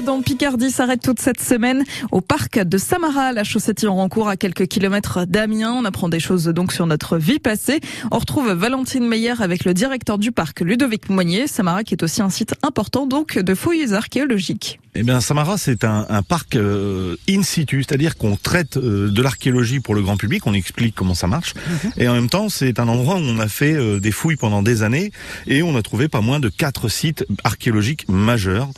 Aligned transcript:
balade 0.00 0.08
en 0.08 0.22
Picardie 0.22 0.70
s'arrête 0.70 1.02
toute 1.02 1.20
cette 1.20 1.40
semaine 1.40 1.84
au 2.12 2.20
parc 2.20 2.58
de 2.58 2.78
Samara. 2.78 3.32
La 3.32 3.42
chaussette 3.42 3.84
en 3.84 3.96
rencourt 3.96 4.28
à 4.28 4.36
quelques 4.36 4.66
kilomètres 4.66 5.24
d'Amiens. 5.26 5.72
On 5.72 5.84
apprend 5.84 6.08
des 6.08 6.20
choses 6.20 6.44
donc 6.44 6.72
sur 6.72 6.86
notre 6.86 7.16
vie 7.18 7.38
passée. 7.38 7.80
On 8.10 8.18
retrouve 8.18 8.50
Valentine 8.52 9.06
Meyer 9.06 9.34
avec 9.40 9.64
le 9.64 9.74
directeur 9.74 10.18
du 10.18 10.30
parc, 10.30 10.60
Ludovic 10.60 11.08
Moignet. 11.08 11.46
Samara 11.46 11.82
qui 11.82 11.94
est 11.94 12.02
aussi 12.02 12.22
un 12.22 12.30
site 12.30 12.54
important 12.62 13.06
donc 13.06 13.38
de 13.38 13.54
fouilles 13.54 13.92
archéologiques. 13.94 14.78
Eh 15.00 15.04
bien, 15.04 15.20
Samara, 15.20 15.58
c'est 15.58 15.84
un, 15.84 16.06
un, 16.08 16.22
parc 16.22 16.56
euh, 16.56 17.14
in 17.28 17.42
situ, 17.42 17.84
c'est-à-dire 17.84 18.16
qu'on 18.16 18.34
traite 18.34 18.78
euh, 18.78 19.10
de 19.10 19.22
l'archéologie 19.22 19.78
pour 19.78 19.94
le 19.94 20.02
grand 20.02 20.16
public, 20.16 20.44
on 20.46 20.54
explique 20.54 20.94
comment 20.96 21.14
ça 21.14 21.28
marche, 21.28 21.54
mhm. 21.54 21.92
et 21.98 22.08
en 22.08 22.14
même 22.14 22.28
temps, 22.28 22.48
c'est 22.48 22.80
un 22.80 22.88
endroit 22.88 23.14
où 23.14 23.20
on 23.20 23.38
a 23.38 23.46
fait 23.46 23.74
euh, 23.74 24.00
des 24.00 24.10
fouilles 24.10 24.34
pendant 24.34 24.60
des 24.60 24.82
années, 24.82 25.12
et 25.46 25.62
on 25.62 25.76
a 25.76 25.82
trouvé 25.82 26.08
pas 26.08 26.20
moins 26.20 26.40
de 26.40 26.48
quatre 26.48 26.88
sites 26.88 27.24
archéologiques 27.44 28.08
majeurs. 28.08 28.70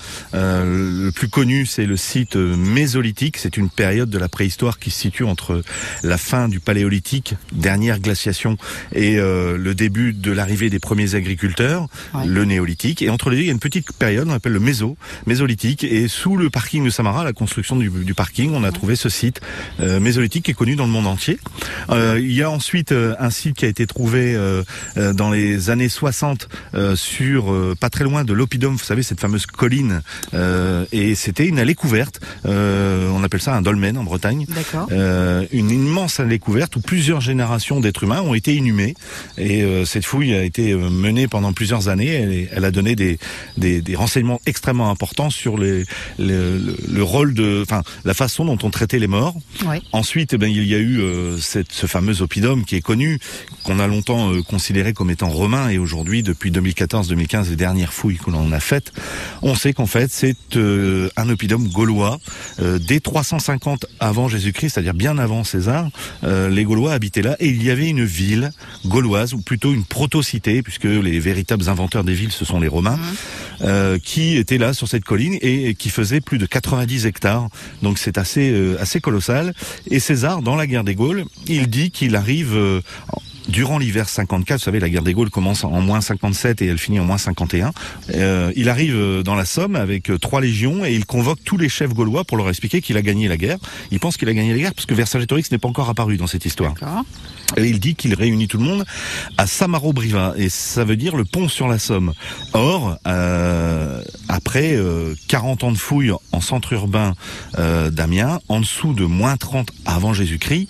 Le 1.11 1.13
plus 1.13 1.29
connu, 1.29 1.67
c'est 1.67 1.87
le 1.87 1.97
site 1.97 2.37
mésolithique, 2.37 3.37
c'est 3.37 3.57
une 3.57 3.69
période 3.69 4.11
de 4.11 4.19
la 4.19 4.29
préhistoire 4.29 4.79
qui 4.79 4.93
se 4.93 5.01
situe 5.01 5.25
entre 5.25 5.61
la 6.05 6.17
fin 6.17 6.47
du 6.49 6.61
paléolithique, 6.61 7.35
dernière 7.51 7.99
glaciation, 7.99 8.57
et 8.95 9.17
le 9.17 9.73
début 9.75 10.13
de 10.13 10.31
l'arrivée 10.31 10.71
des 10.71 10.79
premiers 10.79 11.17
agriculteurs, 11.17 11.89
le 12.25 12.45
néolithique, 12.45 13.03
et 13.03 13.11
entre 13.11 13.31
les 13.31 13.37
deux, 13.39 13.43
il 13.43 13.47
y 13.47 13.49
a 13.49 13.53
une 13.53 13.59
petite 13.59 13.93
période, 13.93 14.29
on 14.29 14.33
appelle 14.33 14.53
le 14.53 14.61
méso, 14.61 14.97
mésolithique, 15.27 15.83
et 15.83 16.07
sous 16.07 16.37
le 16.37 16.49
parking 16.49 16.85
de 16.85 16.91
Samara, 16.91 17.25
la 17.25 17.33
construction 17.33 17.75
du, 17.75 18.15
parking, 18.15 18.53
on 18.55 18.63
a 18.63 18.71
trouvé 18.71 18.95
ce 18.95 19.09
site 19.09 19.41
euh, 19.81 19.99
mésolithique 19.99 20.45
qui 20.45 20.53
est 20.53 20.55
connu 20.55 20.77
dans 20.77 20.87
le 20.87 20.93
monde 20.93 21.09
entier. 21.09 21.41
Euh, 21.91 22.21
il 22.21 22.33
y 22.33 22.43
a 22.43 22.51
ensuite 22.51 22.93
euh, 22.93 23.17
un 23.19 23.31
site 23.31 23.57
qui 23.57 23.65
a 23.65 23.69
été 23.69 23.85
trouvé 23.87 24.37
euh, 24.37 24.63
dans 25.13 25.31
les 25.31 25.71
années 25.71 25.89
60 25.89 26.49
sur 26.95 27.75
pas 27.81 27.91
très 27.91 28.05
loin 28.05 28.25
de 28.25 28.33
l'Opidum, 28.33 28.75
vous 28.75 28.85
savez 28.85 29.03
cette 29.03 29.21
fameuse 29.21 29.47
colline, 29.47 30.03
et 30.93 31.00
c'était 31.15 31.47
une 31.47 31.59
allée 31.59 31.75
couverte. 31.75 32.21
on 32.45 33.23
appelle 33.25 33.41
ça 33.41 33.55
un 33.55 33.63
dolmen 33.63 33.97
en 33.97 34.05
Bretagne. 34.05 34.47
une 34.91 35.71
immense 35.71 36.21
allée 36.21 36.39
couverte 36.39 36.77
où 36.77 36.81
plusieurs 36.81 37.21
générations 37.21 37.81
d'êtres 37.81 38.05
humains 38.05 38.21
ont 38.21 38.35
été 38.35 38.55
inhumés. 38.55 38.95
Et 39.39 39.65
cette 39.85 40.05
fouille 40.05 40.35
a 40.35 40.43
été 40.43 40.75
menée 40.75 41.29
pendant 41.29 41.53
plusieurs 41.53 41.89
années. 41.89 42.09
Elle, 42.09 42.49
elle 42.53 42.65
a 42.65 42.71
donné 42.71 42.97
des, 42.97 43.19
des, 43.57 43.81
des 43.81 43.97
renseignements 43.97 44.41
extrêmement 44.47 44.91
importants 44.91 45.31
sur 45.31 45.59
les, 45.59 45.85
le, 46.19 46.77
le, 46.89 47.03
rôle 47.03 47.35
de, 47.35 47.63
enfin, 47.63 47.83
la 48.05 48.15
façon 48.15 48.45
dont 48.45 48.59
on 48.63 48.71
traitait 48.71 48.99
les 48.99 49.07
morts. 49.07 49.35
Ensuite, 49.93 50.35
eh 50.35 50.39
ben, 50.39 50.49
il 50.51 50.65
y 50.65 50.75
a 50.75 50.79
eu 50.79 51.01
euh, 51.01 51.39
cette, 51.39 51.73
ce 51.73 51.87
fameux 51.87 52.23
oppidum 52.23 52.65
qui 52.65 52.77
est 52.77 52.81
connu, 52.81 53.19
qu'on 53.65 53.79
a 53.79 53.87
longtemps 53.87 54.33
euh, 54.33 54.43
considéré 54.43 54.93
comme 54.93 55.11
étant 55.11 55.29
romain, 55.29 55.69
et 55.69 55.79
aujourd'hui, 55.79 56.23
depuis 56.23 56.51
2014-2015, 56.51 57.51
les 57.51 57.57
dernières 57.57 57.93
fouilles 57.93 58.19
que 58.19 58.31
l'on 58.31 58.53
a 58.53 58.61
faites, 58.61 58.93
on 59.43 59.55
sait 59.55 59.73
qu'en 59.73 59.87
fait, 59.87 60.11
c'est 60.11 60.37
euh, 60.57 60.90
un 61.17 61.29
oppidum 61.29 61.69
gaulois. 61.69 62.19
dès 62.59 63.01
350 63.01 63.87
avant 63.99 64.29
Jésus-Christ, 64.29 64.71
c'est-à-dire 64.75 64.95
bien 64.95 65.19
avant 65.19 65.45
César, 65.45 65.89
les 66.23 66.65
Gaulois 66.65 66.93
habitaient 66.93 67.23
là, 67.23 67.37
et 67.41 67.49
il 67.49 67.63
y 67.63 67.71
avait 67.71 67.89
une 67.89 68.05
ville 68.05 68.51
gauloise, 68.87 69.35
ou 69.35 69.41
plutôt 69.41 69.73
une 69.73 69.85
proto-cité, 69.85 70.63
puisque 70.63 70.85
les 70.85 71.19
véritables 71.21 71.69
inventeurs 71.69 72.05
des 72.05 72.15
villes, 72.15 72.33
ce 72.33 72.45
sont 72.45 72.61
les 72.61 72.69
Romains, 72.69 72.99
mmh. 73.61 73.99
qui 74.03 74.37
étaient 74.37 74.59
là 74.59 74.73
sur 74.73 74.89
cette 74.89 75.05
colline 75.05 75.39
et 75.41 75.75
qui 75.75 75.91
faisait 75.91 76.21
plus 76.21 76.39
de 76.39 76.47
90 76.47 77.07
hectares. 77.07 77.49
Donc 77.83 77.99
c'est 77.99 78.19
assez 78.19 78.51
euh, 78.51 78.77
assez 78.81 79.01
colossal. 79.01 79.55
Et 79.91 80.01
César, 80.01 80.43
dans 80.43 80.57
la 80.57 80.67
guerre 80.67 80.85
des 80.85 80.95
Gaules, 80.95 81.25
il 81.47 81.69
dit 81.69 81.91
qu'il 81.91 82.17
arrive 82.17 82.55
euh, 82.57 82.81
durant 83.51 83.79
l'hiver 83.79 84.09
54, 84.09 84.59
vous 84.59 84.65
savez, 84.65 84.81
la 84.81 84.89
guerre 84.89 85.03
des 85.03 85.13
Gaules 85.13 85.31
commence 85.31 85.65
en 85.65 85.81
moins 85.81 86.01
57 86.01 86.63
et 86.63 86.67
elle 86.67 86.79
finit 86.79 87.01
en 87.01 87.05
moins 87.05 87.19
51. 87.19 87.73
Euh, 88.15 88.53
il 88.57 88.69
arrive 88.69 88.97
euh, 88.97 89.23
dans 89.23 89.35
la 89.35 89.45
Somme 89.45 89.77
avec 89.77 90.11
euh, 90.11 90.19
trois 90.19 90.41
légions 90.41 90.85
et 90.85 90.95
il 90.95 91.05
convoque 91.05 91.41
tous 91.45 91.57
les 91.57 91.69
chefs 91.69 91.93
gaulois 91.93 92.25
pour 92.25 92.37
leur 92.37 92.49
expliquer 92.49 92.81
qu'il 92.81 92.97
a 92.97 93.03
gagné 93.03 93.29
la 93.29 93.37
guerre. 93.37 93.59
Il 93.91 94.01
pense 94.01 94.17
qu'il 94.17 94.29
a 94.29 94.35
gagné 94.35 94.53
la 94.53 94.59
guerre 94.59 94.75
parce 94.75 94.87
que 94.87 94.95
Vercingétorix 94.95 95.51
n'est 95.51 95.59
pas 95.59 95.69
encore 95.69 95.91
apparu 95.91 96.17
dans 96.17 96.27
cette 96.27 96.47
histoire. 96.47 96.75
Et 97.57 97.67
il 97.67 97.81
dit 97.81 97.95
qu'il 97.95 98.15
réunit 98.15 98.49
tout 98.49 98.59
le 98.59 98.65
monde 98.65 98.85
à 99.37 99.47
Samaro-Briva 99.47 100.35
et 100.37 100.49
ça 100.49 100.85
veut 100.85 100.97
dire 100.97 101.17
le 101.17 101.25
pont 101.25 101.49
sur 101.49 101.67
la 101.67 101.79
Somme. 101.79 102.13
Or, 102.53 102.99
euh, 103.07 104.03
après 104.31 104.79
40 105.29 105.65
ans 105.65 105.73
de 105.73 105.77
fouilles 105.77 106.13
en 106.33 106.41
centre 106.41 106.73
urbain 106.73 107.15
d'Amiens, 107.57 108.41
en 108.49 108.61
dessous 108.61 108.95
de 108.95 109.05
moins 109.05 109.37
30 109.37 109.71
avant 109.85 110.13
Jésus-Christ, 110.13 110.69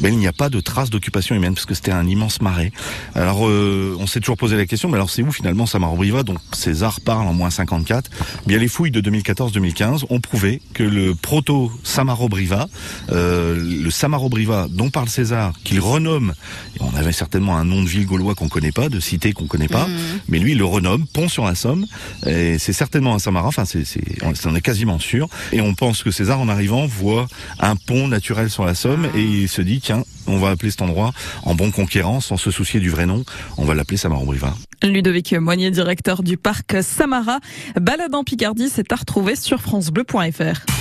ben, 0.00 0.12
il 0.12 0.18
n'y 0.18 0.28
a 0.28 0.32
pas 0.32 0.48
de 0.48 0.60
traces 0.60 0.90
d'occupation 0.90 1.34
humaine 1.34 1.54
parce 1.54 1.66
que 1.66 1.74
c'était 1.74 1.90
un 1.90 2.06
immense 2.06 2.40
marais. 2.40 2.72
Alors 3.14 3.48
euh, 3.48 3.96
on 3.98 4.06
s'est 4.06 4.20
toujours 4.20 4.36
posé 4.36 4.56
la 4.56 4.66
question, 4.66 4.88
mais 4.88 4.94
alors 4.94 5.10
c'est 5.10 5.22
où 5.22 5.32
finalement 5.32 5.66
Samaro-Briva 5.66 6.22
dont 6.22 6.36
César 6.52 7.00
parle 7.00 7.26
en 7.26 7.34
moins 7.34 7.50
54 7.50 8.10
Bien 8.46 8.58
les 8.58 8.68
fouilles 8.68 8.90
de 8.90 9.00
2014-2015 9.00 10.04
ont 10.08 10.20
prouvé 10.20 10.62
que 10.74 10.84
le 10.84 11.14
proto 11.14 11.72
Samaro-Briva, 11.82 12.68
euh, 13.10 13.56
le 13.56 13.90
Samaro-Briva 13.90 14.68
dont 14.70 14.90
parle 14.90 15.08
César, 15.08 15.52
qu'il 15.64 15.80
renomme, 15.80 16.34
on 16.80 16.94
avait 16.94 17.12
certainement 17.12 17.56
un 17.56 17.64
nom 17.64 17.82
de 17.82 17.88
ville 17.88 18.06
gaulois 18.06 18.34
qu'on 18.34 18.48
connaît 18.48 18.72
pas, 18.72 18.88
de 18.88 19.00
cité 19.00 19.32
qu'on 19.32 19.46
connaît 19.46 19.68
pas, 19.68 19.86
mmh. 19.86 19.96
mais 20.28 20.38
lui 20.38 20.52
il 20.52 20.58
le 20.58 20.64
renomme 20.64 21.06
Pont 21.06 21.28
sur 21.28 21.44
la 21.44 21.54
Somme, 21.54 21.86
et 22.26 22.58
c'est 22.58 22.72
certainement 22.72 22.97
un 23.06 23.18
Samara, 23.18 23.48
enfin 23.48 23.64
c'est, 23.64 23.84
c'est, 23.84 24.02
on 24.22 24.54
est 24.54 24.60
quasiment 24.60 24.98
sûr, 24.98 25.28
et 25.52 25.60
on 25.60 25.74
pense 25.74 26.02
que 26.02 26.10
César 26.10 26.40
en 26.40 26.48
arrivant 26.48 26.86
voit 26.86 27.26
un 27.60 27.76
pont 27.76 28.08
naturel 28.08 28.50
sur 28.50 28.64
la 28.64 28.74
Somme 28.74 29.08
ah. 29.12 29.18
et 29.18 29.22
il 29.22 29.48
se 29.48 29.62
dit 29.62 29.80
on 30.26 30.38
va 30.38 30.50
appeler 30.50 30.70
cet 30.70 30.82
endroit 30.82 31.12
en 31.44 31.54
bon 31.54 31.70
conquérant, 31.70 32.20
sans 32.20 32.36
se 32.36 32.50
soucier 32.50 32.80
du 32.80 32.90
vrai 32.90 33.06
nom, 33.06 33.24
on 33.56 33.64
va 33.64 33.74
l'appeler 33.74 33.96
Samara-Briva. 33.96 34.54
Ludovic 34.82 35.32
Moignet, 35.32 35.70
directeur 35.70 36.22
du 36.22 36.36
parc 36.36 36.76
Samara. 36.82 37.40
Balade 37.80 38.14
en 38.14 38.24
Picardie, 38.24 38.68
c'est 38.68 38.92
à 38.92 38.96
retrouver 38.96 39.36
sur 39.36 39.60
francebleu.fr. 39.60 40.77